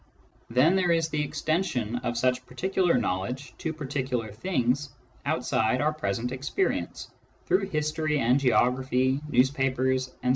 Then 0.49 0.75
there 0.75 0.91
is 0.91 1.09
the 1.09 1.21
extension 1.23 1.97
of 1.97 2.17
such 2.17 2.43
particular 2.47 2.95
knowledge 2.97 3.55
to 3.59 3.71
particular 3.71 4.31
things 4.31 4.89
outside 5.27 5.79
our 5.79 5.93
personal 5.93 6.33
experience, 6.33 7.11
through 7.45 7.69
history 7.69 8.17
and 8.17 8.39
geography, 8.39 9.21
newspapers, 9.29 10.07
etc. 10.07 10.29